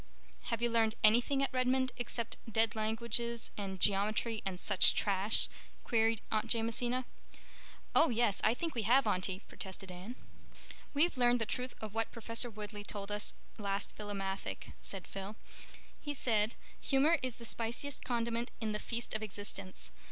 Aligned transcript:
"Have 0.45 0.63
you 0.63 0.69
learned 0.71 0.95
anything 1.03 1.43
at 1.43 1.53
Redmond 1.53 1.91
except 1.95 2.35
dead 2.51 2.75
languages 2.75 3.51
and 3.55 3.79
geometry 3.79 4.41
and 4.47 4.59
such 4.59 4.95
trash?" 4.95 5.47
queried 5.83 6.21
Aunt 6.31 6.47
Jamesina. 6.51 7.05
"Oh, 7.93 8.09
yes. 8.09 8.41
I 8.43 8.55
think 8.55 8.73
we 8.73 8.81
have, 8.81 9.05
Aunty," 9.05 9.41
protested 9.47 9.91
Anne. 9.91 10.15
"We've 10.95 11.17
learned 11.17 11.37
the 11.39 11.45
truth 11.45 11.75
of 11.79 11.93
what 11.93 12.11
Professor 12.11 12.49
Woodleigh 12.49 12.83
told 12.83 13.11
us 13.11 13.35
last 13.59 13.91
Philomathic," 13.95 14.71
said 14.81 15.05
Phil. 15.07 15.35
"He 15.99 16.15
said, 16.15 16.55
'Humor 16.79 17.19
is 17.21 17.35
the 17.35 17.45
spiciest 17.45 18.03
condiment 18.03 18.49
in 18.59 18.71
the 18.71 18.79
feast 18.79 19.13
of 19.13 19.21
existence. 19.21 19.91